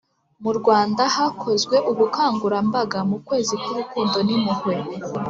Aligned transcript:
Murwanda 0.43 1.03
hakozwe 1.15 1.75
ubukangurambaga 1.91 2.99
mu 3.09 3.17
kwezi 3.27 3.53
kurukundo 3.63 4.17
nimpuhwe 4.25 4.73